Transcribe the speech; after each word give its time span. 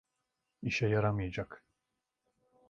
İşe 0.61 0.87
yaramayacak. 0.87 1.65